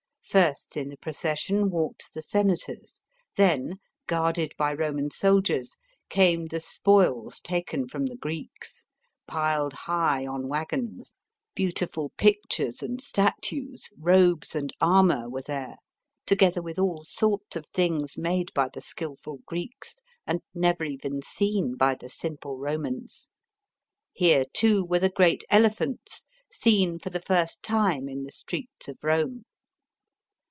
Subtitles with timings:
[0.23, 3.01] First in the procession, walked the senators;
[3.35, 5.75] then, guarded by Roman soldiers,
[6.07, 8.85] came the spoils taken from the Greeks,
[9.27, 11.13] piled high on waggons
[11.53, 15.75] beautiful pictures and statues, robes and armour, were there;
[16.25, 19.95] together with all sorts of things, made by the skilful Greeks
[20.25, 23.27] and never even seen by the simple Romans.
[24.13, 28.97] Here, too, were the great elephants, seen for the first time in the streets of
[29.03, 29.43] Rome.